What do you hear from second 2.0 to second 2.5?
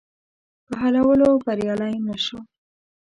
نه شو.